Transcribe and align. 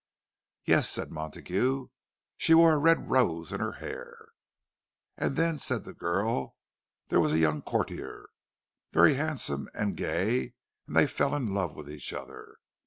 "Yes," 0.65 0.89
said 0.89 1.11
Montague. 1.11 1.89
"She 2.35 2.55
wore 2.55 2.73
a 2.73 2.79
red 2.79 3.11
rose 3.11 3.51
in 3.51 3.59
her 3.59 3.73
hair." 3.73 4.29
"And 5.15 5.35
then," 5.35 5.59
said 5.59 5.83
the 5.83 5.93
girl, 5.93 6.55
"there 7.09 7.19
was 7.19 7.33
a 7.33 7.37
young 7.37 7.61
courtier—very 7.61 9.13
handsome 9.13 9.69
and 9.75 9.95
gay; 9.95 10.55
and 10.87 10.95
they 10.95 11.05
fell 11.05 11.35
in 11.35 11.53
love 11.53 11.75
with 11.75 11.87
each 11.87 12.13
other. 12.13 12.57